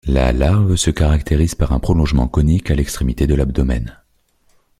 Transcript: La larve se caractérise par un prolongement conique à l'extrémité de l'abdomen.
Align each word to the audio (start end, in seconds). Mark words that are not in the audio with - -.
La 0.07 0.31
larve 0.33 0.77
se 0.77 0.89
caractérise 0.89 1.53
par 1.53 1.73
un 1.73 1.79
prolongement 1.79 2.27
conique 2.27 2.71
à 2.71 2.73
l'extrémité 2.73 3.27
de 3.27 3.35
l'abdomen. 3.35 3.99